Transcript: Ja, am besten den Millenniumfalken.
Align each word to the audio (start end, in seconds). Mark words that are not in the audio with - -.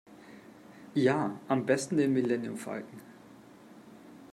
Ja, 0.95 1.39
am 1.47 1.67
besten 1.67 1.97
den 1.97 2.13
Millenniumfalken. 2.13 3.01